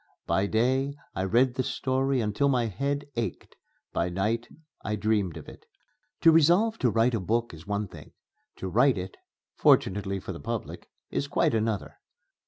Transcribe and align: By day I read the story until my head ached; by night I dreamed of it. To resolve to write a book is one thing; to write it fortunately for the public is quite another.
By 0.25 0.47
day 0.47 0.95
I 1.13 1.23
read 1.25 1.53
the 1.53 1.61
story 1.63 2.21
until 2.21 2.49
my 2.49 2.65
head 2.65 3.05
ached; 3.17 3.55
by 3.93 4.09
night 4.09 4.47
I 4.83 4.95
dreamed 4.95 5.37
of 5.37 5.47
it. 5.47 5.67
To 6.21 6.31
resolve 6.31 6.79
to 6.79 6.89
write 6.89 7.13
a 7.13 7.19
book 7.19 7.53
is 7.53 7.67
one 7.67 7.87
thing; 7.87 8.13
to 8.55 8.67
write 8.67 8.97
it 8.97 9.15
fortunately 9.53 10.19
for 10.19 10.33
the 10.33 10.39
public 10.39 10.89
is 11.11 11.27
quite 11.27 11.53
another. 11.53 11.99